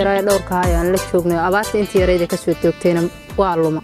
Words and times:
yaraaye 0.00 0.22
dhowrka 0.28 0.54
ayaan 0.66 0.92
la 0.92 0.98
joognay 1.12 1.38
oo 1.38 1.44
abaarta 1.48 1.78
intii 1.82 2.00
yarayda 2.02 2.26
ka 2.32 2.36
soo 2.36 2.54
toogtayna 2.62 3.02
waa 3.40 3.56
luma. 3.62 3.82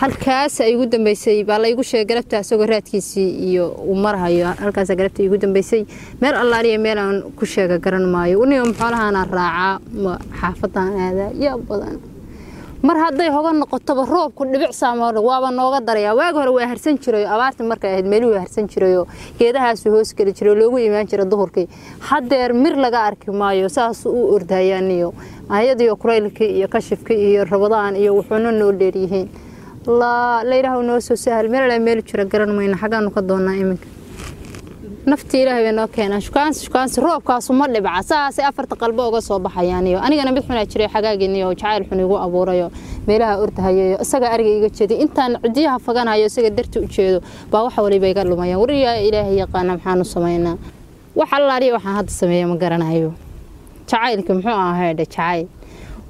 Halkaas 0.00 0.60
igu 0.60 0.84
dambeysay 0.86 1.42
baa 1.44 1.58
laygu 1.58 1.82
sheegay 1.82 2.06
galabta 2.10 2.38
isagoo 2.44 2.66
raadkiisii 2.66 3.30
iyo 3.50 3.64
uu 3.90 3.94
marahayo. 4.04 4.46
Halkaas 4.62 4.88
galabta 4.98 5.22
igu 5.22 5.36
dambeysay 5.42 5.82
meel 6.20 6.34
allaaliya 6.42 6.78
meel 6.78 6.98
aan 6.98 7.16
ku 7.38 7.44
sheega 7.46 7.78
garan 7.78 8.06
maayo. 8.14 8.38
Uniga 8.40 8.62
xoolahaana 8.78 9.24
raacaa 9.24 10.18
xaafadaan 10.40 10.92
aadaa 11.06 11.30
yaa 11.44 11.56
badan 11.68 11.96
mar 12.86 12.96
hadday 13.02 13.28
hoga 13.34 13.50
noqotoba 13.60 14.04
roobku 14.12 14.42
dhibic 14.52 14.72
saamoodha 14.80 15.20
waaba 15.28 15.48
nooga 15.58 15.80
darayaa. 15.88 16.14
Waagi 16.20 16.38
hore 16.40 16.52
waa 16.58 16.66
harsan 16.72 16.98
jiray 17.04 17.24
abaarta 17.34 17.64
markay 17.70 17.90
ahayd 17.94 18.06
waa 18.24 18.40
harsan 18.44 18.68
jirayoo 18.72 19.04
geedahaasu 19.38 19.90
hoos 19.94 20.14
geli 20.18 20.32
jiray 20.38 20.54
loogu 20.60 20.78
imaan 20.78 21.06
jira 21.10 21.24
duhurkii. 21.32 21.66
Haddeer 22.08 22.52
mir 22.54 22.74
laga 22.84 23.00
arki 23.08 23.30
maayo 23.40 23.68
saas 23.68 24.06
u 24.06 24.14
ordayaaniyo 24.36 25.12
ayadiyo 25.50 25.96
kuraylkii 25.96 26.50
iyo 26.58 26.68
kashifkii 26.68 27.18
iyo 27.30 27.44
rabadaan 27.44 27.96
iyo 27.96 28.14
wuxuuna 28.18 28.52
noo 28.52 28.72
dheeryihiin 28.72 29.28
layidhaah 29.86 30.82
noo 30.82 31.00
soo 31.00 31.16
sahal. 31.16 31.48
Meel 31.48 31.80
meel 31.80 32.02
jira 32.02 32.24
garan 32.24 32.54
mayna 32.54 32.76
xaggaanu 32.78 33.10
ka 33.10 33.20
doonaa 33.22 33.56
iminka 33.62 33.86
naftii 35.10 35.42
ilaahay 35.42 35.64
bay 35.66 35.72
noo 35.78 35.86
keenaa 35.96 36.20
shukaansi 36.26 36.64
shukaansi 36.66 37.00
roobkaasu 37.00 37.52
ma 37.58 37.66
dhibca. 37.74 38.02
Saasay 38.10 38.44
afarta 38.50 38.74
qalbo 38.82 39.08
uga 39.08 39.20
soo 39.20 39.38
baxayaaniyo. 39.38 39.98
Anigana 40.06 40.32
mid 40.36 40.42
xunaa 40.46 40.64
jiray 40.72 40.88
xagaagiiniyo 40.94 41.48
jacayl 41.54 41.84
xun 41.88 42.00
igu 42.04 42.16
abuurayo. 42.24 42.66
Meelaha 43.06 43.34
ordahayayo 43.44 43.96
isaga 44.04 44.26
ariga 44.34 44.50
iga 44.58 44.68
jeeday 44.78 44.98
intaan 45.04 45.32
cidiyaha 45.44 45.78
faganayo 45.86 46.26
isaga 46.30 46.50
darti 46.50 46.78
u 46.78 46.86
jeedo 46.94 47.18
baa 47.52 47.62
wax 47.66 47.74
waliba 47.84 48.06
iga 48.12 48.24
lumayaan 48.30 48.60
wariyaa 48.62 48.96
ilaahay 49.08 49.36
yaqaana 49.42 49.72
maxaanu 49.76 50.04
samaynaa 50.14 50.56
wax 51.18 51.28
allaaliya 51.38 51.72
waxaan 51.76 51.94
hadda 51.98 52.12
sameeya 52.20 52.46
ma 52.50 52.56
garanayo 52.62 53.10
jacaylka 53.90 54.32
muxuu 54.36 54.50
ahaydhe 54.50 55.04
jacayl. 55.06 55.46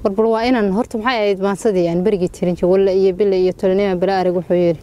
Warbal 0.03 0.25
waa 0.33 0.43
inaan 0.49 0.71
horta 0.77 0.95
maxay 0.97 1.17
ahayd 1.21 1.39
maansadii 1.47 1.87
aan 1.91 2.01
berigii 2.05 2.29
tirin 2.35 2.55
jir 2.59 2.67
walle 2.73 2.91
iyo 3.01 3.13
bille 3.19 3.37
iyo 3.43 3.53
tolnima 3.61 3.95
bala 4.01 4.13
arig 4.21 4.35
wuxuu 4.39 4.59
yidhi 4.65 4.81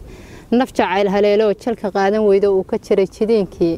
naf 0.59 0.69
jacayl 0.77 1.07
haleelo 1.15 1.53
jalka 1.63 1.91
qaadan 1.95 2.23
weydo 2.29 2.49
uu 2.57 2.63
ka 2.71 2.77
jiray 2.85 3.05
jidiinkii 3.15 3.75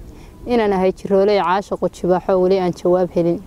inaan 0.47 0.73
ahay 0.73 0.91
jirooley 0.91 1.39
caashaqo 1.41 1.87
jibaaxo 1.97 2.33
weli 2.41 2.59
aan 2.59 2.73
jawaab 2.73 3.09
helin. 3.15 3.39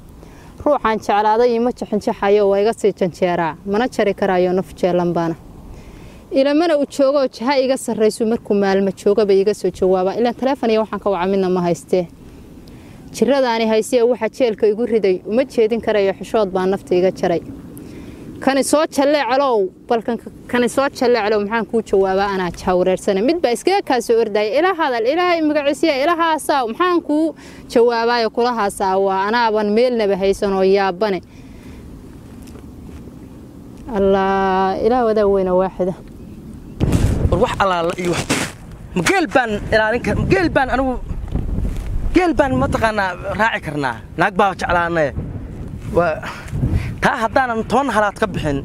Ruuxaan 0.64 0.98
jeclaaday 0.98 1.54
ima 1.56 1.70
jaxinjaxayo 1.72 2.48
waa 2.50 2.60
iga 2.62 2.72
sii 2.72 2.92
janjeeraa 2.92 3.56
mana 3.66 3.88
jari 3.88 4.14
karayo 4.14 4.52
naf 4.52 4.74
jeelanbaana. 4.74 5.34
Ilamana 6.32 6.76
u 6.78 6.84
joogoo 6.86 7.26
jaha 7.28 7.56
iga 7.64 7.76
sarraysu 7.76 8.26
markuu 8.26 8.54
maalma 8.54 8.90
joogaba 8.92 9.32
iga 9.32 9.54
soo 9.54 9.70
jawaabaa 9.70 10.14
ilaan 10.20 10.34
taleefoniya 10.34 10.80
waxaan 10.80 11.00
ka 11.00 11.10
waca 11.10 11.26
midna 11.32 11.48
ma 11.50 11.60
haystee 11.60 12.06
jiradaani 13.16 13.66
haysee 13.72 14.02
waxa 14.02 14.28
jeelka 14.28 14.66
igu 14.66 14.86
riday 14.86 15.20
uma 15.26 15.44
jeedin 15.44 15.80
karayo 15.80 16.12
xishood 16.18 16.48
baa 16.54 16.66
nafta 16.66 16.94
iga 16.94 17.10
jaray 17.10 17.40
kani 18.44 18.62
soo 18.70 18.84
jalleecelow 18.96 19.58
balkan 19.88 20.16
kani 20.50 20.68
soo 20.74 20.88
jalleecelow 20.98 21.40
maxaan 21.44 21.66
kuu 21.70 21.82
jawaabaa 21.90 22.28
anaa 22.34 22.50
jahwareersana 22.60 23.20
mid 23.28 23.38
baa 23.42 23.52
iskaga 23.56 23.82
kaa 23.88 24.00
soo 24.06 24.22
ila 24.58 24.70
hadal 24.80 25.06
ilaahay 25.12 25.40
magaciisiya 25.48 25.94
ilahaasaa 26.04 26.66
maxaan 26.70 27.00
kuu 27.08 27.26
jawaabaayo 27.74 28.30
kulahaasaa 28.36 28.96
waa 29.06 29.20
anaaban 29.28 29.68
meelnaba 29.76 30.16
haysan 30.22 30.52
oo 30.58 30.62
yaabane. 30.76 31.20
Allah 33.96 34.80
ilaah 34.86 35.04
wadaa 35.08 35.26
weyna 35.34 35.52
waaxida. 35.60 35.94
War 37.30 37.40
wax 37.44 37.52
allaala 37.62 37.92
iyo 38.02 38.14
mageel 38.96 39.26
baan 39.34 39.50
ilaalin 39.74 40.02
kar 40.06 40.16
mageel 40.22 40.48
baan 40.56 40.68
anigu 40.74 40.94
geel 42.14 42.32
baan 42.38 42.52
mataqaanaa 42.62 43.10
raaci 43.40 43.60
karnaa. 43.66 43.96
Naag 44.16 44.34
baa 44.40 44.54
jeclaanaye 44.60 45.10
waa 45.96 46.14
taa 47.02 47.16
haddaanan 47.22 47.64
toban 47.70 47.90
halaad 47.90 48.16
ka 48.22 48.26
bixin 48.26 48.58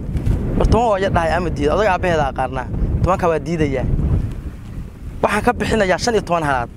toban 0.71 0.87
waa 0.89 0.99
ya 0.99 1.09
dhahay 1.09 1.31
ama 1.37 1.49
diida. 1.49 1.73
Odaga 1.75 1.91
aabbaheeda 1.93 2.25
aqaarnaa 2.31 2.67
tobankaa 3.03 3.29
waa 3.31 3.39
diidayaa. 3.47 3.85
Waxaan 5.21 5.43
ka 5.45 5.51
bixinayaa 5.59 5.97
shan 6.03 6.13
iyo 6.15 6.23
toban 6.29 6.43
halaad. 6.49 6.69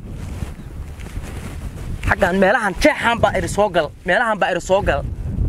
Xaggan 2.08 2.36
meelahan 2.42 2.74
jeexaan 2.82 3.18
baa 3.22 3.32
iri 3.38 3.48
soo 3.48 3.68
gal. 3.68 3.88
Meelahan 4.04 4.38
baa 4.40 4.50
iri 4.52 4.60
soo 4.60 4.82
gal. 4.82 5.02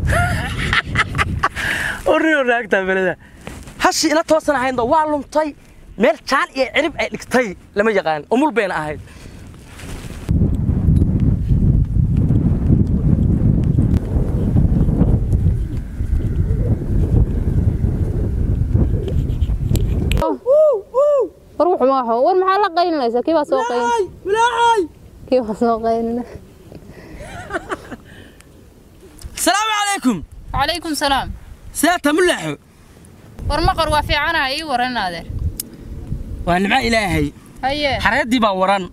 Orrio 2.12 2.44
naagtaa 2.44 2.84
beleda 2.88 3.14
hashii 3.78 4.10
ila 4.12 4.24
toosan 4.24 4.56
ahaydna 4.56 4.82
waa 4.92 5.06
luntay. 5.10 5.48
Meel 5.96 6.16
jaan 6.28 6.48
iyo 6.56 6.66
cirib 6.74 6.94
ay 7.00 7.08
dhigtay 7.12 7.46
lama 7.74 7.90
yaqaan. 7.90 8.22
Umul 8.30 8.52
bayna 8.52 8.74
ahayd 8.74 9.00
ma 21.90 21.98
war 22.24 22.36
maxaa 22.40 22.58
la 22.64 22.68
qaylinaysaa 22.76 23.22
kii 23.26 23.34
baa 23.38 23.44
soo 23.50 23.62
qaylin 23.70 24.88
kii 25.28 25.40
baa 25.46 25.54
soo 25.60 25.76
qaylina 25.84 26.22
asalaamu 29.36 29.72
calaykum 29.78 30.16
calaykum 30.52 30.92
salaam. 31.02 31.28
Sidaata 31.78 32.10
mulaaxo 32.16 32.52
war 33.48 33.60
maqor 33.68 33.88
waa 33.94 34.02
fiicanaha 34.08 34.48
ii 34.56 34.62
waran 34.70 34.96
adeer 35.04 35.26
waa 36.46 36.58
nimco 36.62 36.78
ilaahay. 36.88 37.26
Haye. 37.62 37.90
Xareeddii 38.04 38.40
baa 38.44 38.52
waran. 38.60 38.84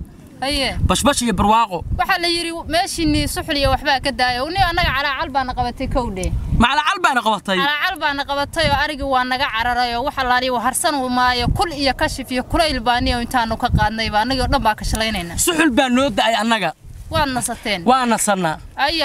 Haye. 0.42 0.68
Bashbash 0.90 1.22
iyo 1.26 1.34
barwaaqo. 1.34 1.78
Waxaa 2.00 2.18
la 2.24 2.28
yidhi 2.36 2.52
meeshiinii 2.74 3.28
suxliya 3.28 3.70
waxbaa 3.74 4.00
ka 4.06 4.12
daaya 4.12 4.46
ni 4.54 4.60
annaga 4.70 4.92
calaacal 4.98 5.30
baana 5.36 5.52
qabatay 5.58 5.88
kowdhe 5.96 6.28
maclacal 6.64 6.98
baana 7.04 7.22
qabatay. 7.26 7.58
Calaacal 7.58 7.96
baana 8.04 8.22
qabatay 8.30 8.66
oo 8.72 8.78
arigii 8.84 9.10
waa 9.14 9.24
naga 9.32 9.48
cararay 9.56 9.92
oo 9.96 10.04
waxa 10.08 10.24
laaliya 10.30 10.60
harsan 10.66 10.96
maayo 11.18 11.48
kul 11.58 11.72
iyo 11.82 11.94
kashif 12.02 12.28
iyo 12.32 12.44
kulayl 12.52 12.80
baaniyo 12.88 13.22
intaanu 13.26 13.56
ka 13.58 13.68
qaadnayba 13.78 14.18
annagii 14.22 14.42
oo 14.46 14.48
dhan 14.54 14.62
baa 14.66 14.76
ka 14.80 14.84
shalaynaynaa 14.92 15.38
suxul 15.46 15.72
baa 15.78 15.90
noo 15.90 16.10
da'ay 16.10 16.36
annaga. 16.44 16.72
Waad 17.14 17.30
nasateen. 17.38 17.82
Waa 17.90 18.06
nasannaa 18.06 18.56
aya 18.56 18.62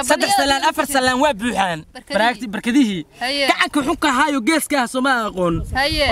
saddex 0.08 0.30
salaan 0.38 0.62
afar 0.70 0.86
salaan 0.86 1.18
waa 1.22 1.34
buuxaan. 1.34 1.78
Baraagti 2.14 2.46
barkadihii. 2.54 3.02
Gacanka 3.50 3.80
xunka 3.86 4.08
ahaayo 4.08 4.40
geeskaah 4.48 4.86
sooma 4.92 5.12
aqoon. 5.26 5.54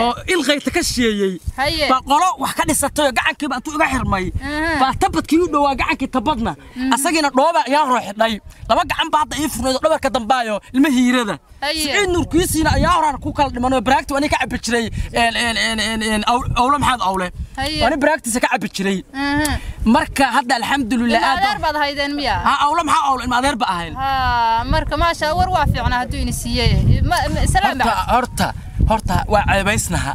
Oo 0.02 0.12
ilqayta 0.32 0.70
ka 0.74 0.82
sheeyey. 0.82 1.38
Baa 1.90 2.00
qolo 2.10 2.28
wax 2.42 2.52
ka 2.58 2.62
dhisatay 2.68 3.12
gacankiiba 3.18 3.56
intuu 3.62 3.74
iga 3.78 3.86
xirmay. 3.92 4.24
Baa 4.82 4.92
tabadkii 5.00 5.40
u 5.44 5.46
dhowaa 5.52 5.74
gacankii 5.78 6.10
tabadna. 6.10 6.52
Asagiina 6.94 7.30
dhooba 7.30 7.60
ayaa 7.68 7.84
hore 7.86 8.02
xidhay 8.08 8.34
laba 8.68 8.82
gacan 8.90 9.08
baa 9.14 9.20
hadda 9.22 9.34
ii 9.42 9.48
furnayd 9.54 9.76
oo 9.78 9.82
dhabarka 9.84 10.10
dambaayo 10.10 10.60
ilma 10.74 10.88
hiirada. 10.88 11.38
Siciid 11.62 12.10
nuurkiisiina 12.10 12.70
ayaa 12.78 12.94
horaan 12.98 13.18
ku 13.22 13.30
kala 13.32 13.50
dhiman 13.54 13.72
oo 13.78 13.80
baraagti 13.80 14.10
ani 14.16 14.28
ka 14.28 14.38
cabbi 14.42 14.58
jiray 14.58 14.86
awle 16.58 16.78
maxaad 16.82 17.00
awle? 17.08 17.28
Ani 17.86 17.96
baraagtiisa 18.02 18.40
ka 18.42 18.48
cabbi 18.52 18.68
jiray. 18.76 18.98
Marka 19.86 20.24
hadda 20.36 20.54
alxamdulilah 20.58 21.20
aad 21.22 21.42
awle 22.66 22.82
maxaa 22.82 23.06
awle 23.10 23.24
ilma 23.52 23.56
adeer 23.56 23.56
ba 23.62 23.66
ahayn 23.74 23.94
ha 23.96 24.64
marka 24.72 24.96
maasha 25.02 25.34
war 25.38 25.48
waa 25.56 25.66
fiicnaa 25.66 25.98
hadduu 26.02 26.20
ini 26.24 26.32
siiyey 26.32 26.72
horta 28.88 29.24
waa 29.28 29.44
ceebaysnaha 29.50 30.12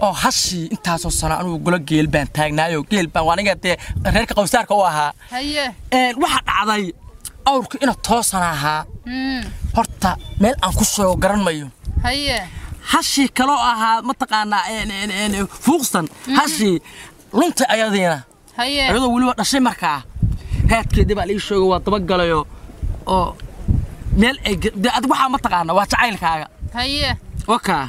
oo 0.00 0.12
hashii 0.12 0.66
intaasoo 0.74 1.10
sano 1.10 1.34
anugu 1.40 1.58
golo 1.64 1.78
geel 1.78 2.06
baan 2.08 2.28
taagnaayo 2.36 2.82
geel 2.90 3.06
baan 3.14 3.28
aniga 3.32 3.54
dee 3.54 3.76
reerka 4.14 4.34
qowsaarka 4.34 4.74
u 4.74 4.82
ahaa 4.90 5.12
waxaa 6.22 6.42
dhacday 6.46 6.92
awrka 7.50 7.76
ina 7.82 7.94
toosan 7.94 8.42
ahaa 8.42 8.84
horta 9.76 10.16
meel 10.40 10.56
aan 10.62 10.74
ku 10.78 10.84
sheego 10.84 11.14
garan 11.22 11.42
mayo 11.46 11.66
hashii 12.92 13.28
kaloo 13.38 13.60
ahaa 13.70 14.02
mataqaanaa 14.02 14.64
fuuqsan 15.64 16.06
hashii 16.38 16.76
luntay 17.38 17.66
ayadiina 17.74 18.18
haye 18.56 18.82
iyadoo 18.90 19.12
weliba 19.14 19.34
dhashay 19.38 19.60
markaa 19.68 19.98
raadkeedii 20.70 21.14
baa 21.18 21.26
lii 21.30 21.40
sheego 21.48 21.68
waa 21.72 21.80
dabagalayo 21.84 22.40
oo 23.16 23.36
meel 24.20 24.36
ay 24.48 24.54
adig 24.96 25.10
waxaa 25.12 25.28
mataqaana 25.36 25.72
waa 25.78 25.86
jacaylkaaga. 25.92 26.46
Haye. 26.78 27.10
Wakaa 27.52 27.86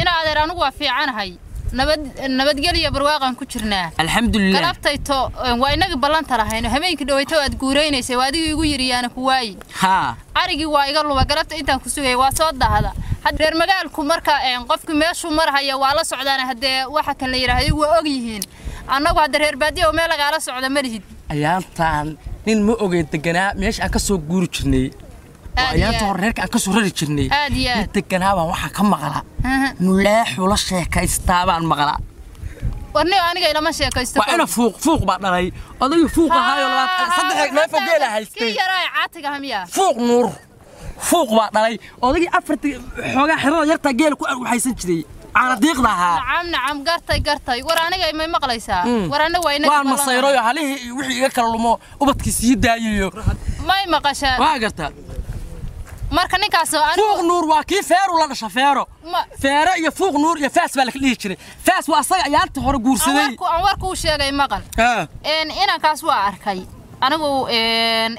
ina 0.00 0.10
adeer 0.20 0.38
anigu 0.42 0.60
waa 0.64 0.70
fiicanahay 0.78 1.30
nabad 1.78 2.00
nabadgelyo 2.38 2.90
barwaaqan 2.94 3.34
ku 3.40 3.44
jirnaa 3.52 3.90
alxamdulilah 4.02 4.60
galabtayto 4.60 5.18
waa 5.62 5.72
inagii 5.76 5.96
ballanta 6.04 6.36
lahayno 6.40 6.68
habeenkii 6.74 7.04
dhawayto 7.08 7.36
aad 7.40 7.54
guuraynaysay 7.62 8.16
waa 8.20 8.28
adigii 8.30 8.50
igu 8.54 8.64
yidhi 8.64 8.88
yaana 8.92 9.08
ku 9.08 9.24
waayi 9.28 9.56
haa 9.82 10.16
arigii 10.42 10.68
waa 10.74 10.86
iga 10.90 11.02
luba 11.02 11.24
galabta 11.30 11.56
intaan 11.60 11.80
ku 11.84 11.88
sugayay 11.94 12.16
waa 12.22 12.30
soo 12.38 12.50
dahda 12.62 12.92
reer 13.40 13.54
magaalku 13.62 14.00
marka 14.12 14.32
qofkii 14.70 14.96
meeshuu 15.02 15.30
marhaya 15.40 15.76
waa 15.82 15.94
la 15.98 16.04
socdaan 16.04 16.40
haddee 16.50 16.84
waxa 16.96 17.14
kan 17.20 17.30
la 17.32 17.36
yidhaahdo 17.42 17.76
waa 17.82 17.98
og 18.00 18.06
yihiin 18.14 18.44
annagu 18.94 19.18
hadda 19.24 19.38
reer 19.44 19.56
baadiya 19.62 19.88
oo 19.88 19.92
meel 19.98 20.08
lagaala 20.12 20.40
socda 20.46 20.68
ma 20.76 20.80
lihid. 20.86 21.02
Ayaantaan 21.34 22.16
nin 22.46 22.58
ma 22.66 22.72
ogeyn 22.84 23.06
deganaa 23.12 23.54
meesha 23.60 23.82
aan 23.84 23.90
ka 23.94 23.98
soo 23.98 24.18
guuri 24.18 24.48
jirnay. 24.54 24.86
Oo 25.58 25.68
ayaanta 25.74 26.04
hore 26.08 26.20
reerka 26.22 26.42
aan 26.42 26.50
ka 26.54 26.58
soo 26.58 26.72
rari 26.74 26.90
jirnay. 26.98 27.28
Aad. 27.30 27.92
deganaa 27.94 28.34
baan 28.36 28.48
waxaa 28.52 28.72
ka 28.76 28.82
maqla. 28.82 29.20
Aha. 29.44 29.68
mulaaxu 29.86 30.46
la 30.50 30.56
sheekaystaa 30.56 31.42
baan 31.46 31.64
maqla. 31.72 31.94
Warni 32.94 33.16
aniga 33.30 33.48
ilama 33.52 33.72
sheekaysto 33.72 34.20
waa 34.20 34.34
ina 34.34 34.46
fuuq 34.46 34.74
fuuq 34.84 35.02
baa 35.08 35.18
dhalay. 35.24 35.46
Odagii 35.80 36.08
fuuq 36.16 36.32
ahaayo 36.40 36.66
labaad 36.68 37.10
saddex 37.16 37.50
neefo 37.56 37.78
geela 37.88 38.08
haystay. 38.14 38.52
Fuuq 39.76 39.96
nuur. 40.08 40.26
Fuuq 41.08 41.30
baa 41.38 41.48
dhalay. 41.54 41.74
Odagii 42.06 42.30
afarta 42.38 42.68
xoogaa 43.14 43.38
xirada 43.42 43.66
yartaa 43.72 43.92
geela 44.00 44.14
ku 44.18 44.24
waxaysan 44.24 44.74
jiray 44.80 45.02
Mm. 48.84 49.10
waan 49.68 49.84
ballan. 49.84 49.96
masayroyo 49.98 50.42
halihii 50.42 50.90
wixii 50.90 51.18
iga 51.18 51.30
kala 51.30 51.48
lumo 51.48 51.80
ubadkii 52.00 52.32
sii 52.32 52.56
daayayo 52.56 53.08
fuuq 57.00 57.22
nuur 57.30 57.44
waa 57.52 57.62
kii 57.64 57.82
feeru 57.82 58.18
la 58.20 58.26
dhasha 58.26 58.48
feero. 58.48 58.86
Feere 59.42 59.72
iyo 59.80 59.90
fuuq 59.98 60.14
nuur 60.24 60.38
iyo 60.38 60.50
faas 60.50 60.76
baa 60.76 60.84
la 60.84 60.90
dhihi 60.92 61.16
jiray. 61.16 61.38
Faas 61.66 61.88
waa 61.88 61.98
asaga 62.04 62.24
ayaanta 62.28 62.60
hore 62.60 62.76
aan 62.76 62.82
guursaday 62.84 63.26
warku 63.26 63.44
aan 63.46 63.62
warku 63.62 63.86
u 63.92 63.96
sheegay 63.96 64.32
maqal. 64.32 64.62
Ah. 64.78 65.06
een 65.24 65.48
inankaas 65.62 66.02
waa 66.02 66.20
arkay. 66.30 66.60
Anigu 67.00 67.48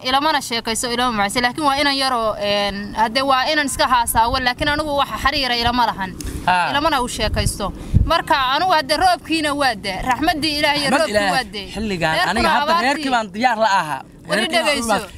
ilamana 0.03 0.41
sheekayso 0.41 0.91
ilama 0.91 1.11
macayse 1.17 1.41
laakiin 1.41 1.65
waa 1.65 1.75
inan 1.81 1.95
yaroo 1.97 2.35
een 2.35 2.95
hadde 2.95 3.21
waa 3.21 3.43
inan 3.51 3.65
iska 3.65 3.87
haasaawo 3.87 4.39
laakiin 4.39 4.69
anigu 4.69 4.97
waxa 4.97 5.17
xariira 5.23 5.55
ilama 5.55 5.85
lahan. 5.85 6.11
Ah. 6.11 6.32
Ilamana 6.71 6.97
u 7.01 7.07
sheekaysto. 7.15 7.65
Marka 8.11 8.35
anigu 8.55 8.71
hadde 8.77 8.93
roobkiina 9.03 9.49
waa 9.61 9.75
de 9.85 9.93
raxmaddii 10.09 10.53
ilaah 10.59 10.75
iyo 10.79 10.87
Ahmed 10.87 10.99
roobkii 10.99 11.15
waa 11.15 11.29
ilaah 11.29 11.43
de 11.55 11.61
xilligan 11.75 12.11
Reerkuna 12.15 12.31
aniga 12.31 12.49
hadda 12.57 12.73
reerkii 12.85 13.11
baan 13.15 13.27
diyaar 13.35 13.57
la 13.63 13.69
ahaa. 13.79 14.01
Weli 14.29 14.41
Reerkii 14.41 14.59
inaan 14.59 14.63
u 14.63 14.67
dhegayso. 14.67 14.87
imaado- 14.87 15.09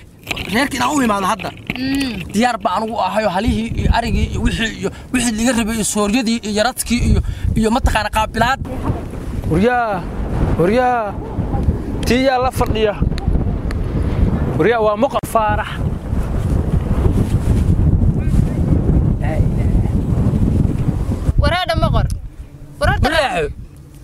reerkii 0.56 0.78
inaan 0.80 0.92
u 0.98 1.02
imaado 1.08 1.28
hadda. 1.34 1.50
Mm. 1.76 2.14
diyaar 2.34 2.58
baa 2.64 2.74
anugu 2.78 2.96
ahayo 3.08 3.30
halihii 3.36 3.68
iyo 3.80 3.90
arigii 3.98 4.28
iyo 4.32 4.40
wixii 4.46 4.74
iyo 4.82 4.90
wixii 5.14 5.34
laga 5.38 5.52
rabay 5.60 5.76
iyo 5.76 5.86
sooryadii 5.94 6.38
iyo 6.46 6.52
yaradkii 6.60 7.00
iyo 7.10 7.20
iyo 7.60 7.70
mataqaana 7.76 8.10
qaabilaad. 8.16 8.60
Waryaa 9.52 10.02
waryaa 10.60 11.14
tiiyaa 12.08 12.38
la 12.46 12.52
fadhiya 12.60 12.94
waryaa 14.58 14.80
waa 14.86 14.98
muqa 15.04 15.20
faarax 15.34 15.70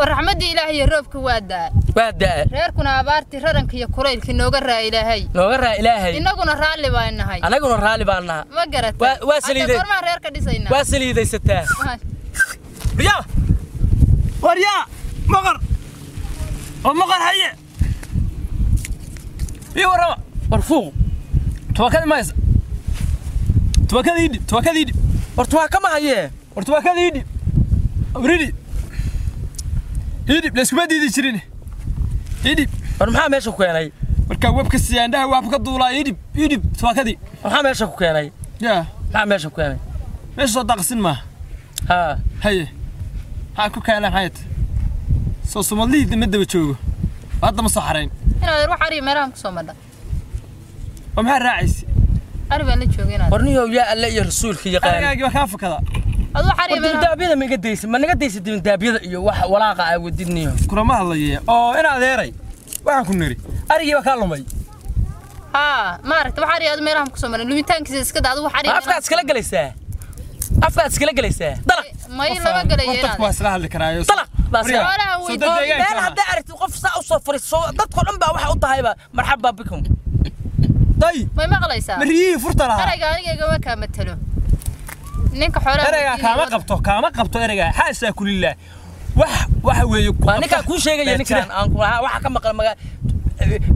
war 0.01 0.09
raxmaddii 0.09 0.51
ilaah 0.53 0.69
iyo 0.75 0.85
roobka 0.89 1.19
waa 1.27 1.39
daa. 1.51 1.69
Waa 1.95 2.11
daa. 2.11 2.43
Reerkuna 2.51 2.91
abaartii 3.01 3.39
raranka 3.45 3.73
iyo 3.77 3.87
kulaylkii 3.87 4.33
nooga 4.33 4.59
raa 4.59 4.81
ilaahay. 4.89 5.21
Nooga 5.33 5.57
raa 5.57 5.75
ilaahay. 5.81 6.17
Innaguna 6.17 6.53
raalli 6.63 6.89
baan 6.95 7.15
nahay. 7.21 7.39
Anaguna 7.47 7.77
raalli 7.85 8.05
baan 8.09 8.25
naha 8.25 8.45
ma 8.55 8.65
garatay 8.73 9.01
Waa- 9.03 9.19
waa 9.29 9.35
Hadda 9.37 9.47
saliiday. 9.47 9.75
goormaan 9.77 10.03
reer 10.07 10.19
ka 10.25 10.29
dhisaynaa 10.35 10.71
waa 10.73 10.83
saliidaysataa 10.91 11.63
waryaa 12.97 13.21
waryaa 14.45 14.81
maqar 15.33 15.57
oo 16.85 16.93
maqar 17.01 17.21
haye. 17.27 17.49
Ii 19.77 19.85
warrama 19.85 20.17
war 20.51 20.61
fuuq. 20.69 20.93
Tubakadii 21.75 22.09
maysa 22.13 22.33
tubakadii 23.87 24.27
dhib 24.33 24.43
tubakadii 24.49 24.85
dhib 24.85 24.97
war 25.37 25.47
tuwaa 25.47 25.67
kama 25.67 25.89
hayee 25.89 26.29
war 26.55 26.65
tubakadii 26.65 27.09
dhib 27.15 27.27
awridhi 28.15 28.49
ii 30.31 30.39
dhib 30.43 30.55
layskuma 30.57 30.83
diidi 30.91 31.09
jirin 31.15 31.37
ii 32.49 32.55
dhib 32.59 32.69
war 32.99 33.09
maxaa 33.11 33.29
meesha 33.33 33.51
ku 33.51 33.57
keenay? 33.63 33.87
Markaa 34.29 34.51
webka 34.57 34.77
siyaandhaha 34.85 35.25
waab 35.33 35.45
ka 35.53 35.57
duulaa 35.65 35.91
ii 35.97 36.03
dhib 36.07 36.17
ii 36.41 36.47
dhib 36.51 36.61
tubakadii 36.79 37.17
maxaa 37.43 37.63
meesha 37.67 37.85
ku 37.91 37.95
keenay? 38.01 38.27
Yaa 38.65 38.81
maxaa 39.13 39.25
meesha 39.31 39.49
ku 39.49 39.55
keenay? 39.59 39.79
Meesha 40.37 40.53
soo 40.53 40.63
daaqsin 40.69 40.99
maaha 41.05 41.21
haa 41.89 42.13
haye 42.45 42.65
maxaa 43.57 43.69
ku 43.75 43.79
keenaan 43.87 44.13
xayat 44.17 44.37
soo 45.51 45.63
sumadlihii 45.69 46.15
ma 46.21 46.27
daba 46.33 46.45
joogo. 46.53 46.75
Hadda 47.41 47.61
ma 47.65 47.69
soo 47.75 47.83
xarayn 47.87 48.09
inaad 48.41 48.69
wax 48.71 48.79
ari 48.87 48.97
meelahan 49.07 49.31
ku 49.33 49.37
soo 49.43 49.51
madha 49.57 49.73
oo 51.17 51.23
maxaa 51.23 51.39
raacaysa 51.47 51.85
ari 52.53 52.63
baan 52.67 52.79
la 52.81 52.85
joogay 52.95 53.15
inaad 53.17 53.31
war 53.33 53.41
niyow 53.47 53.67
yaa 53.77 53.87
alle 53.93 54.07
iyo 54.13 54.23
rasuulka 54.29 54.69
yaqaan 54.75 54.95
arigaagii 54.95 55.25
baa 55.27 55.33
kaa 55.37 55.47
fakada 55.53 55.77
ad 56.37 56.43
wax 56.47 56.57
ari 56.63 56.71
war 56.73 56.81
meelahan 56.81 56.83
dibindaabyada 56.83 57.35
ma 57.41 57.45
iga 57.49 57.57
daysa 57.65 57.85
ma 57.93 57.97
naga 58.01 58.15
daysa 58.21 58.39
dibindaabyada 58.45 58.99
iyo 59.07 59.19
wax 59.27 59.37
walaaqa 59.53 59.83
aa 59.91 59.97
wadidniyo 60.05 60.51
kulama 60.69 60.93
hadlaye. 60.99 61.39
Oo 61.47 61.69
in 61.79 61.85
adeeray 61.95 62.31
waxaan 62.85 63.05
ku 63.09 63.13
niri. 63.21 63.35
Arigii 63.73 63.95
baa 63.97 64.05
kaa 64.07 64.15
lumay. 64.21 64.43
Haa 65.55 65.99
maaragta 66.09 66.39
wax 66.43 66.51
ari 66.55 66.65
aad 66.71 66.81
meelahan 66.87 67.09
ku 67.13 67.17
soo 67.21 67.29
madha 67.33 67.43
lumitaankiisa 67.49 67.99
iska 68.07 68.19
daa 68.25 68.31
adu 68.35 68.43
wax 68.47 68.53
ari 68.59 68.67
Ma 68.71 68.77
afkaad 68.81 69.01
iskala 69.03 69.23
gelaysaa? 69.31 69.69
Afkaad 70.67 70.89
iskala 70.93 71.13
gelaysaa? 71.19 71.53
Dalaq. 71.69 71.87
May 72.19 72.29
lama 72.43 72.63
gelaya 72.71 72.93
dadku 73.03 73.21
waa 73.23 73.31
inaad 73.31 73.35
isla 73.35 73.49
hadli 73.55 73.69
karaayo. 73.75 74.01
Dalaq 74.11 74.27
baa 74.51 74.61
Waryaa, 74.63 74.83
Xoolaha 74.87 75.13
soo 75.19 75.27
way 75.27 75.37
dad 75.41 75.47
doon- 75.47 75.59
deegaanka 75.59 75.83
meel 75.91 75.99
ah. 75.99 76.05
hadday 76.07 76.25
aragtid 76.31 76.55
qof 76.61 76.73
saa 76.83 76.93
u 76.99 77.03
soo 77.09 77.19
fariiso 77.27 77.59
dadkoo 77.79 78.03
dhan 78.07 78.17
baa 78.23 78.31
waxa 78.35 78.47
u 78.55 78.57
tahayba 78.63 78.91
marxaba 79.17 79.49
bikum 79.59 79.79
day. 81.03 81.17
May 81.37 81.47
maqlaysaa? 81.53 81.97
Ma 81.99 82.05
riyihii 82.11 82.39
furta 82.43 82.63
lahaa. 82.71 82.83
Erayga 82.87 83.05
aniga 83.15 83.31
igama 83.37 83.57
kaa 83.65 83.75
matalo. 83.83 84.13
ninka 84.15 84.19
xoolaha 84.19 84.30
ereygaa 85.89 86.17
kaama 86.23 86.45
qabto 86.53 86.75
kaama 86.87 87.07
qabto 87.17 87.37
ereygaa 87.45 87.71
xaasaa 87.77 88.11
kulilah 88.19 88.53
wax 89.19 89.31
waxa 89.67 89.85
weeye 89.91 90.11
ku 90.17 90.23
waa 90.27 90.37
ninkaa 90.41 90.63
kuu 90.67 90.79
sheegaya 90.85 91.17
ninkaan 91.17 91.51
aan 91.57 91.67
ku 91.73 91.77
lahaa 91.83 92.01
waxa 92.05 92.19
ka 92.23 92.29
maqan 92.35 92.55
maga 92.59 92.73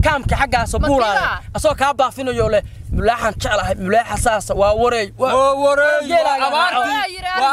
kaamka 0.05 0.35
xaggaasoo 0.41 0.79
Ma 0.83 0.87
buulaaya 0.87 1.41
asagoo 1.55 1.75
kaa 1.81 1.93
baafinayo 1.99 2.47
leh. 2.53 2.63
Mulaaxan 2.95 3.33
jeclahay 3.41 3.75
mulaaxa 3.85 4.17
saasa 4.25 4.51
waa 4.61 4.73
wareey 4.81 5.07
waa- 5.21 5.33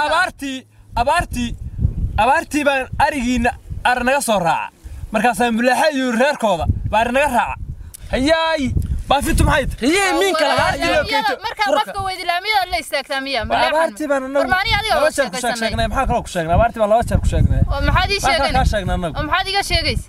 abaartii 0.07 0.59
abaartii 1.01 1.51
abaartii 2.23 2.65
baan 2.69 2.85
arigiina 3.05 3.51
ari 3.89 4.05
naga 4.07 4.21
soo 4.29 4.39
raaca. 4.39 4.71
Markaasaa 5.13 5.51
mulaaxa 5.57 5.87
iyo 5.97 6.07
reerkooda 6.21 6.67
baa 6.91 7.01
ari 7.01 7.13
naga 7.17 7.29
raaca. 7.37 7.57
Hayaay 8.13 8.63
baafintu 9.13 9.43
maxay 9.49 9.67
tahay 9.81 10.13
miinka 10.21 10.45
lahaa 10.51 11.37
markaa 11.47 11.69
qofka 11.79 12.01
weydilaamiyada 12.09 12.71
la 12.73 12.79
istaagtaa 12.85 13.21
miya 13.27 13.41
abaartii 13.43 14.09
baan 14.13 14.23
anagu 14.29 14.51
laba 14.55 14.61
oo 15.03 15.11
jeer 15.17 15.31
ku 15.31 15.39
sheegnay 15.61 15.87
maxaa 15.93 16.07
kaloo 16.11 16.23
ku 16.27 16.31
sheegnay 16.35 16.55
abaartii 16.59 16.81
baan 16.83 16.91
laba 16.95 17.05
jeer 17.11 17.21
ku 17.25 17.29
sheegnay 17.33 17.61
maxaad 17.89 18.11
ii 18.17 18.21
maxaa 18.25 18.51
kaa 18.57 18.65
sheegnay 18.73 18.95
anagu 18.99 19.15
maxaad 19.29 19.47
iga 19.53 19.63
sheegaysa 19.71 20.09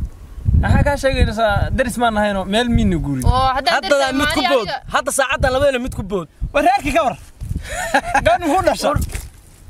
maxaa 0.63 0.83
kaa 0.87 0.97
sheegaysaa 1.03 1.53
daris 1.77 1.97
maan 2.03 2.13
nahayno 2.17 2.41
meel 2.53 2.69
miina 2.77 2.97
guuri 3.05 3.23
haddadaa 3.55 4.11
mid 4.21 4.31
ku 4.37 4.41
bood 4.53 4.69
hadda 4.95 5.11
saacaddan 5.19 5.51
labadana 5.55 5.79
mid 5.85 5.93
ku 5.99 6.03
bood 6.13 6.27
war 6.53 6.63
reerkii 6.69 6.93
ka 6.97 7.01
war 7.07 7.15
gabadh 8.25 8.41
muxuu 8.47 8.63
dhasha 8.69 8.93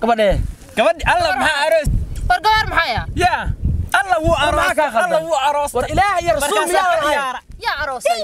gabadhee 0.01 0.35
gabadhi 0.77 1.03
alla 1.13 1.29
maxaa 1.41 1.59
aroos 1.67 1.89
war 2.29 2.39
gabaar 2.45 2.65
maxaya 2.73 3.01
yaa 3.23 3.43
alla 3.99 4.15
wuu 4.25 4.35
aroos 4.45 4.67
maxaa 4.69 5.03
alla 5.05 5.19
wuu 5.27 5.37
aroos 5.49 5.71
war 5.77 5.85
ilaah 5.93 6.15
iyo 6.23 6.33
rasuul 6.39 6.65
miyaa 6.69 7.75
aroosay 7.83 8.21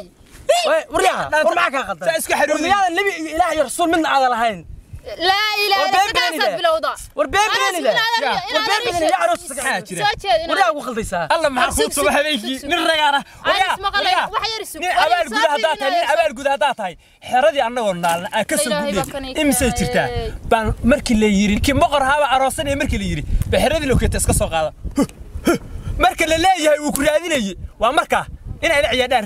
waryaha 0.94 1.24
war 1.46 1.56
maxaa 1.56 1.72
kaa 1.76 1.84
qaldan 1.90 2.06
Saa 2.10 2.18
iska 2.22 2.34
xiriir. 2.40 2.54
war 2.56 2.62
miyaadan 2.66 2.94
nebi 3.00 3.12
iyo 3.20 3.30
ilaah 3.36 3.52
iyo 3.56 3.64
rasuul 3.70 3.90
midna 3.94 4.08
aadan 4.16 4.32
lahayn 4.36 4.60
waryaa 10.50 11.28
alla 11.30 11.50
maxaa 11.50 11.72
Sug, 11.72 11.86
kuu 11.86 11.94
sug, 11.94 11.94
suba 11.94 12.10
sug, 12.12 12.18
habeenkii 12.18 12.58
nin 12.72 12.80
ragaana 12.92 13.20
Aan 13.46 13.56
ismaqlay, 13.74 14.16
wax 14.34 14.44
yar 14.54 14.62
isug. 14.66 14.82
nin 14.82 14.90
War 14.98 15.06
abaal 15.06 15.26
soo 15.30 16.34
guda 16.40 16.50
haddaa 16.56 16.74
tahay 16.80 16.96
xeradii 17.32 17.62
annagoo 17.68 17.94
naalna 18.04 18.28
aan 18.38 18.46
ka 18.50 18.56
soo 18.58 18.72
i 19.30 19.42
imisay 19.42 19.72
jirtaa 19.80 20.08
baan 20.52 20.74
markii 20.92 21.18
la 21.22 21.28
yiri 21.40 21.56
kii 21.66 21.74
moqor 21.84 22.04
haaba 22.10 22.26
aroosanaya 22.36 22.76
markii 22.82 23.00
la 23.02 23.08
yiri 23.12 23.24
ba 23.52 23.58
xeradii 23.64 23.90
lokeeta 23.92 24.18
iska 24.22 24.34
soo 24.40 24.50
qaada 24.54 24.72
marka 26.04 26.24
la 26.32 26.38
leeyahay 26.46 26.80
uu 26.86 26.92
ku 26.96 27.02
raadinayay 27.08 27.56
waa 27.82 27.92
markaa 28.00 28.26
inay 28.62 28.82
la 28.86 28.90
ciyaadhaan 28.94 29.26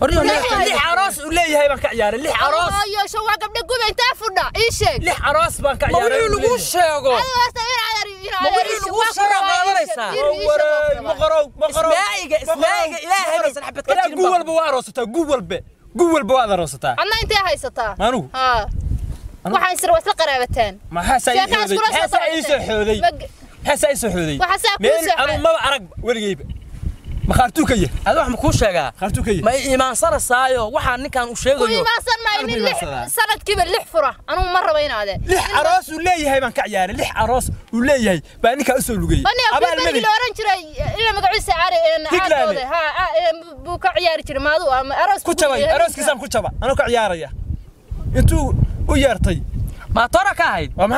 aroos 0.00 1.16
uu 1.24 1.30
leeyahay 1.38 1.68
baan 1.70 1.80
ka 1.84 1.88
ciyaaray 1.94 2.20
lix 2.24 2.34
aroos 2.46 2.72
hooyosho 2.78 3.20
waa 3.28 3.36
gabdha 3.42 3.60
guba 3.70 3.86
intaa 3.92 4.12
fudha 4.20 4.44
ii 4.62 4.70
sheeg. 4.78 4.98
Lix 5.08 5.18
aroos 5.30 5.54
baan 5.64 5.76
ka 5.80 5.86
ma 5.92 5.98
ciyaaray 5.98 6.20
wixii 6.22 6.42
lagu 6.44 6.58
sheego 6.72 7.10
baa. 7.10 8.30
walba 14.30 14.52
waa 14.52 14.66
aroosataa 14.68 15.06
guu 15.06 15.26
walbe 15.30 15.64
guu 15.96 16.12
walba 16.14 16.34
waad 16.34 16.50
aroosataa 16.52 16.94
adna 16.98 17.16
intee 17.22 17.36
haysataa 17.44 17.94
maanugu 17.98 18.28
haa 18.32 18.66
waxaan 19.44 19.74
isra 19.74 19.92
waa 19.92 20.00
isla 20.00 20.14
qaraabataan 20.14 20.74
maxaasaa 20.90 21.34
ii 22.34 22.42
soo 22.42 22.58
xooday. 22.66 23.00
Maxaasaa 23.64 23.90
ii 23.90 23.96
soo 23.96 24.10
xooday. 24.10 24.38
Meel 24.78 25.00
xooday. 25.08 25.38
maba 25.38 25.58
arag 25.68 25.82
weligayba 26.02 26.44
ma 27.30 27.34
khaartuu 27.38 27.64
ka 27.70 27.74
yah 27.82 27.90
adi 28.08 28.16
wax 28.18 28.28
ma 28.34 28.38
kuu 28.42 28.52
sheegaa? 28.60 28.88
Khaartuu 29.00 29.22
ka 29.26 29.30
yah 29.36 29.42
ma 29.46 29.52
iimaansanasaayo 29.54 30.62
waxaa 30.76 30.96
ninkan 31.02 31.24
uu 31.30 31.34
ku 31.38 31.42
sheegayo. 31.44 31.78
Imaansan 31.82 32.18
maayo 32.26 32.40
nin 32.42 32.54
Qalbi 32.56 32.64
lix 32.66 32.74
baadsadaa. 32.80 33.08
sanadkiiba 33.16 33.64
lix 33.74 33.84
fura. 33.92 34.10
Anugu 34.30 34.48
ma 34.54 34.60
raba 34.66 34.80
inaade. 34.86 35.14
Lix 35.30 35.42
aroos 35.60 35.86
uu 35.94 36.00
leeyahay 36.06 36.40
baan 36.44 36.52
ka 36.58 36.62
ciyaaray. 36.70 36.94
Lix 37.00 37.10
aroos 37.22 37.46
uu 37.74 37.82
leeyahay 37.88 38.20
baa 38.42 38.54
ninkaa 38.58 38.76
u 38.80 38.82
soo 38.88 38.96
lugayay. 39.02 39.22
Bani 39.28 39.42
abaalmadi 39.56 40.00
la 40.06 40.10
oran 40.18 40.32
jiray 40.38 40.62
ila 41.00 41.10
magaciisa 41.18 41.52
caari 41.60 41.76
Tiglaale. 42.10 42.34
caadooda 42.34 42.66
ha 42.72 42.80
buu 43.64 43.78
ka 43.84 43.88
ciyaari 43.98 44.22
jiray. 44.28 44.42
Maadu 44.48 44.66
ama 44.78 44.94
aroos 45.04 45.22
ku 45.22 45.32
jabay 45.40 45.62
arooskiisaan 45.76 46.18
ku 46.22 46.26
jaba 46.34 46.50
anoo 46.62 46.74
ka 46.80 46.84
ciyaaraya. 46.90 47.28
Intuu 48.18 48.44
u 48.88 48.94
yeertay. 49.04 49.38
Maa 49.94 50.08
toora 50.08 50.34
ka 50.34 50.44
ahayd? 50.50 50.70
Waa 50.76 50.88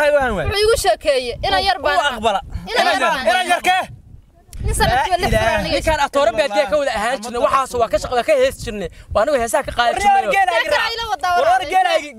ninkaan 4.63 6.01
atoora 6.07 6.33
baadiya 6.39 6.65
ka 6.71 6.77
wada 6.81 6.93
ahaan 6.99 7.19
jirnay 7.23 7.41
waxaas 7.45 7.73
waa 8.15 8.23
ka 8.29 8.35
hees 8.41 8.57
jirnay. 8.65 8.89
Waa 9.15 9.23
anigu 9.23 9.37
heesaha 9.43 9.63
ka 9.67 9.73
qaadi 9.79 10.01
jirnay. 10.03 10.31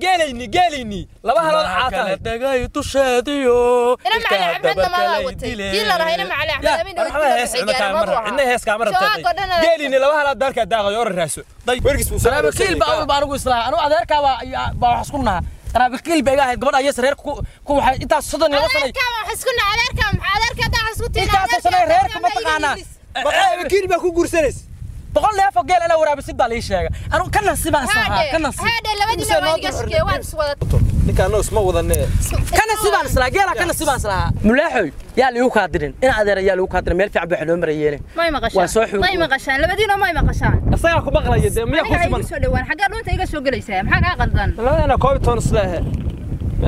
geelayni 0.03 0.45
geelayni 0.55 1.01
laba 1.27 1.41
halood 1.47 1.67
caata 1.77 2.15
dagay 2.27 2.59
dusheediyo 2.75 3.57
geelini 9.65 9.97
laba 10.03 10.15
halaad 10.19 10.37
dalkaa 10.43 10.65
daaqayo 10.73 10.99
ora 11.03 11.11
raaso 11.19 11.41
qaraabikiil 12.27 12.75
baa 12.81 12.91
awal 12.93 13.05
baa 13.11 13.17
anigu 13.21 13.35
islaaha 13.39 13.63
anigu 13.67 13.81
adeerkaa 13.87 14.19
baa 14.81 14.91
wax 14.95 15.05
isku 15.07 15.17
naha 15.27 15.39
qaraabikiil 15.73 16.21
baa 16.27 16.33
iga 16.35 16.43
ahayd 16.47 16.59
gabadha 16.61 16.79
ayas 16.83 16.97
reer 17.03 17.15
ku 17.15 17.31
waxay 17.77 17.95
intaas 18.05 18.25
soddon 18.31 18.51
iyo 18.53 18.59
laba 18.61 18.69
sanay 18.75 18.91
reerka 21.15 22.19
ma 22.23 22.29
taqaanaa? 22.37 22.75
wakiil 23.63 23.87
baa 23.91 23.99
ku 23.99 24.11
guursanaysa? 24.11 24.61
Boqol 25.13 25.35
neef 25.37 25.55
oo 25.57 25.63
geel 25.69 25.83
inaa 25.85 25.97
waraabisid 26.01 26.35
baa 26.37 26.47
lii 26.49 26.61
sheega 26.61 26.89
anigu 27.13 27.29
ka 27.35 27.41
nasibaan 27.45 27.85
islahaa 27.85 28.23
ka 28.31 28.39
nasibaan 32.69 33.05
islahaa 33.05 33.29
geelaa 33.35 33.55
ka 33.59 33.65
nasibaan 33.65 33.97
islahaa 34.01 34.31
mulaaxoy 34.43 34.89
yaa 35.15 35.31
liigu 35.31 35.49
kaa 35.51 35.67
dirin. 35.73 35.93
Ina 36.01 36.13
adeera 36.21 36.41
yaa 36.41 36.55
liigu 36.55 36.67
kaa 36.73 36.81
dirin. 36.85 36.97
Meel 36.97 37.09
fiican 37.09 37.29
baa 37.29 37.45
loo 37.47 37.57
marayeene 37.57 37.99
Waa 38.57 38.67
soo 38.67 38.85
xoog 38.87 39.01
may 39.05 39.17
maqashaan. 39.17 39.61
Labadiina 39.61 39.97
may 39.97 40.13
maqashaan. 40.13 40.57
Asagaa 40.73 41.01
ku 41.05 41.11
maqlaya 41.17 41.49
dee? 41.55 41.65
Miyaa 41.65 41.85
ku 41.89 41.93
siman 42.03 42.23
soo 42.29 42.39
dhawaan 42.43 42.65
xaggaa 42.69 42.89
dhuunta 42.91 43.11
iga 43.15 43.25
soo 43.31 43.41
gelaysaa 43.45 43.83
maxaa 43.83 44.01
kaa 44.05 44.15
qaldan 44.21 44.49
labadeena 44.57 44.97
koob 45.03 45.13
iyo 45.15 45.21
toban 45.25 45.39
isleehe 45.45 45.79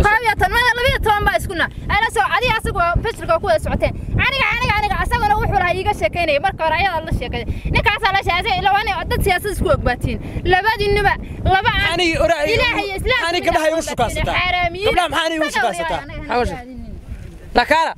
baa 0.03 1.37
iskuna 1.39 1.65
ana 1.89 2.07
soo 2.13 2.25
adiga 2.37 2.55
asagu 2.57 2.79
fashilka 3.03 3.39
ku 3.39 3.45
wada 3.47 3.59
socoteen. 3.59 3.93
Aniga 4.25 4.45
aniga 4.55 4.73
aniga 4.79 4.95
asaguna 4.99 5.35
wuxuu 5.35 5.59
lahaa 5.59 5.73
iiga 5.73 5.93
sheekaynaya 5.93 6.39
marka 6.41 6.63
hore 6.63 6.75
ayadaa 6.75 7.05
la 7.05 7.11
sheekay 7.19 7.43
ninkaasaa 7.73 8.11
la 8.15 8.21
sheekay 8.23 8.61
labaani 8.61 8.91
dad 9.09 9.21
siyaasad 9.23 9.51
isku 9.51 9.69
ogbaatiin 9.69 10.19
labadiinaba 10.43 11.13
laba 11.43 11.69
aan 11.69 11.93
Anigi 11.93 12.17
ora- 12.17 12.43
ilaahay 12.45 12.85
iyo 12.87 12.95
islaamka 12.95 13.27
ani 13.29 13.41
gabdhaha 13.41 13.67
igu 13.69 13.81
xaaraamiyiin 13.81 14.85
Gabdhaha 14.85 15.09
maxaa 15.09 15.25
aniga 15.25 15.45
igu 15.45 15.59
anaga 16.03 16.63
lakaala. 17.55 17.93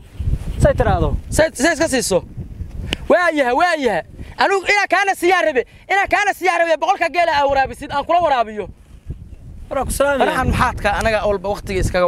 Say 0.62 0.74
tiraahdo 0.74 1.10
say 1.30 1.48
say 1.54 1.74
iska 1.74 1.88
siiso. 1.88 2.20
Waayaha 3.10 3.54
waayaha 3.60 4.02
anigu 4.38 4.62
inaa 4.74 4.88
kaana 4.94 5.16
siyaa 5.16 5.42
rabe 5.42 5.64
inaa 5.92 6.08
kaana 6.14 6.34
siyaa 6.34 6.58
rabe 6.58 6.78
boqolka 6.82 7.10
geela 7.10 7.32
aa 7.40 7.46
waraabisid 7.50 7.92
aan 7.92 8.06
kula 8.06 8.20
waraabiyo 8.26 8.66
faraxan 9.70 10.48
maxaadka? 10.52 10.90
Anaga 11.00 11.18
walba 11.30 11.48
waqtiga 11.54 11.80
iskaga 11.84 12.08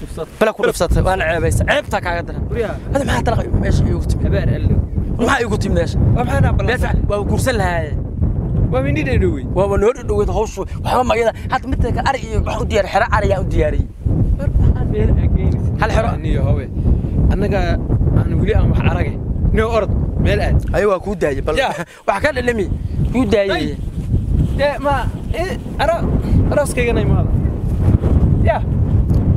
tubsad 0.00 0.26
bala 0.40 0.50
ku 0.56 0.60
dhufsatay 0.66 1.02
waana 1.06 1.24
ceebaysa 1.30 1.62
ceebtaa 1.68 2.00
kaaga 2.04 2.22
daran. 2.28 2.42
Hada 2.92 3.04
maxaa 3.04 3.22
talaqa 3.26 3.42
meesha 3.62 3.82
iigu 3.86 4.04
timi 4.10 4.28
maxaa 5.18 5.38
iigu 5.42 5.56
timi 5.62 5.74
meesha? 5.78 5.96
Waa 6.16 6.24
maxay 6.24 6.40
naa 6.44 6.52
meel 6.52 6.58
ballansan 6.58 6.90
fiican 6.90 7.08
waa 7.10 7.20
guursan 7.30 7.56
lahaaye 7.60 7.92
waaba 9.58 9.74
noo 9.82 9.92
dhadhoweyd 9.96 10.30
hawshu. 10.38 10.60
Waxba 10.84 11.02
magada 11.10 11.32
hadda 11.52 11.66
midda 11.72 11.88
kale 11.96 12.08
ari 12.10 12.18
iyo 12.26 12.38
wax 12.46 12.56
u 12.62 12.64
diyaar 12.70 12.86
xero 12.92 13.06
ari 13.16 13.26
ayaan 13.28 13.42
u 13.44 13.48
diyaariyey. 13.52 13.86
Hal 15.80 15.90
xero. 15.96 16.08
annaga 17.32 17.60
aan 18.18 18.30
weli 18.40 18.52
aan 18.58 18.66
wax 18.72 18.80
arage 18.90 19.14
niyo 19.54 19.66
orod 19.76 19.92
meel 20.24 20.40
aad. 20.40 20.58
Ayo 20.74 20.86
waa 20.92 21.00
kuu 21.04 21.14
daayey 21.22 21.42
bal 21.46 21.54
wax 22.08 22.18
ka 22.24 22.28
dhalami. 22.36 22.66
Kuu 23.12 23.24
daayey 23.34 23.76
ma 24.86 25.08
eh, 25.32 25.56
aro 25.82 25.96
arooskaygana 26.52 27.00
imaada 27.06 27.30
ya 28.44 28.58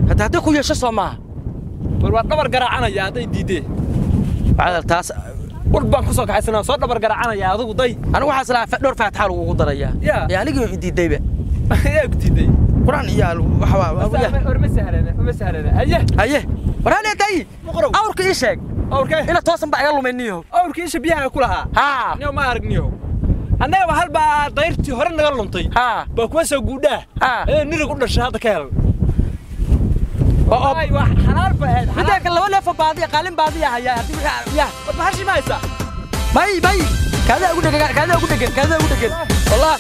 hadda 0.10 0.24
hadday 0.24 0.42
ku 0.42 0.54
yeesho 0.54 0.76
soo 0.76 0.92
maaha 0.92 1.18
bal 2.02 2.12
waa 2.12 2.24
dhabar 2.24 2.48
garaacanaya 2.50 3.04
hadday 3.08 3.62
bacdal 4.58 4.84
taas 4.86 5.12
war 5.74 5.84
baan 5.86 6.04
ku 6.06 6.14
soo 6.14 6.26
kaxaysanaa 6.26 6.64
soo 6.64 6.78
dhabar 6.78 7.00
garaacanaya 7.00 7.54
adigu 7.54 7.74
day 7.74 7.92
anigu 8.14 8.30
waxaas 8.30 8.52
lahaa 8.56 8.80
dhowr 8.84 8.96
faataxa 9.02 9.28
lagugu 9.30 9.54
darayaa 9.62 9.92
Ya. 10.02 10.40
anigii 10.42 10.68
i 10.76 10.78
diidayba 10.84 11.18
yaa 11.72 12.06
ku 12.12 12.16
diiday 12.24 12.50
quraan 12.86 13.08
iyo 13.10 13.26
waxa 13.62 13.76
waa 13.82 13.92
war 13.98 14.58
ma 14.60 14.70
sahlana 14.78 15.12
ma 15.18 15.34
sahlana 15.34 15.70
haye 15.80 15.98
haye 16.22 16.40
waraan 16.86 17.08
tay 17.18 17.36
Muqrow. 17.66 17.92
awrka 18.00 18.24
ii 18.28 18.36
sheeg 18.36 18.60
awrkee 18.92 19.22
ina 19.30 19.42
toosan 19.42 19.70
baa 19.72 19.82
iga 19.82 19.92
lumay 19.96 20.14
niyo. 20.14 20.44
Awrkii 20.52 20.86
isha 20.86 21.00
biyaha 21.00 21.30
ku 21.30 21.40
lahaa 21.40 21.66
haa 21.74 22.16
niyo 22.20 22.32
ma 22.32 22.42
arag 22.52 22.66
niyo 22.68 22.92
annagaba 23.60 23.94
hal 24.00 24.10
baa 24.10 24.50
dayrtii 24.50 24.92
hore 24.98 25.10
naga 25.16 25.32
luntay. 25.38 25.66
Baa 26.16 26.28
kuwa 26.32 26.46
soo 26.46 26.62
guudhaa. 26.62 27.02
Nirig 27.70 27.92
u 27.92 27.96
dhashay 28.02 28.24
hadda 28.24 28.40
ka 28.40 28.50
hel. 28.56 28.66
Oo 30.54 30.74
ay 30.82 30.90
waa 30.92 31.08
xalaal 31.26 31.54
ba 31.62 31.66
ahayd 31.68 31.88
midda 31.98 32.16
kale 32.24 32.36
laba 32.36 32.50
neefo 32.56 32.74
baadiya 32.82 33.08
qaalin 33.14 33.36
baadiya 33.40 33.70
hayaa. 33.76 33.96
Haddii 34.00 34.16
wixii 34.18 34.58
ya 34.60 34.68
war 34.86 34.96
maxaa 35.00 35.26
ma 35.30 35.34
haysaa? 35.38 35.62
Bay 36.36 36.54
bay 36.66 36.80
kaada 37.28 37.54
ugu 37.54 37.62
dhegan 37.66 37.94
kaada 37.98 38.14
ugu 38.18 38.28
dhegan 38.32 38.52
kaada 38.58 38.76
ugu 38.80 38.88
dhegan 38.92 39.12
wallah 39.52 39.76